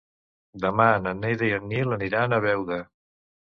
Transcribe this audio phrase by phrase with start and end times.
[0.63, 2.83] Demà na Neida i en Nil aniran a Beuda.